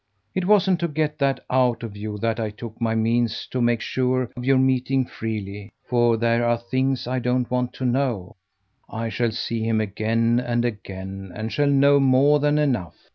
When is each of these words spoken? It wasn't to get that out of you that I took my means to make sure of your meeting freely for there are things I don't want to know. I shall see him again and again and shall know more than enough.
It 0.33 0.45
wasn't 0.47 0.79
to 0.79 0.87
get 0.87 1.19
that 1.19 1.41
out 1.47 1.83
of 1.83 1.95
you 1.95 2.17
that 2.17 2.39
I 2.39 2.49
took 2.49 2.81
my 2.81 2.95
means 2.95 3.45
to 3.51 3.61
make 3.61 3.81
sure 3.81 4.31
of 4.35 4.43
your 4.43 4.57
meeting 4.57 5.05
freely 5.05 5.73
for 5.87 6.17
there 6.17 6.43
are 6.43 6.57
things 6.57 7.05
I 7.05 7.19
don't 7.19 7.51
want 7.51 7.71
to 7.73 7.85
know. 7.85 8.35
I 8.89 9.09
shall 9.09 9.31
see 9.31 9.61
him 9.61 9.79
again 9.79 10.39
and 10.43 10.65
again 10.65 11.31
and 11.35 11.51
shall 11.53 11.69
know 11.69 11.99
more 11.99 12.39
than 12.39 12.57
enough. 12.57 12.97